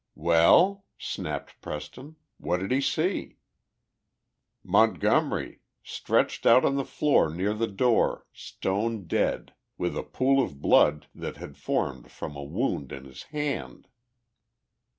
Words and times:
"Well," 0.15 0.83
snapped 0.97 1.61
Preston, 1.61 2.15
"what 2.39 2.57
did 2.59 2.71
he 2.71 2.81
see?" 2.81 3.37
"Montgomery, 4.63 5.61
stretched 5.83 6.47
out 6.47 6.65
on 6.65 6.75
the 6.75 6.83
floor 6.85 7.29
near 7.29 7.53
the 7.53 7.67
door, 7.67 8.25
stone 8.33 9.05
dead 9.05 9.53
with 9.77 9.95
a 9.95 10.01
pool 10.01 10.43
of 10.43 10.59
blood 10.59 11.05
that 11.13 11.37
had 11.37 11.55
formed 11.55 12.09
from 12.11 12.35
a 12.35 12.41
wound 12.43 12.91
in 12.91 13.05
his 13.05 13.21
hand!" 13.25 13.87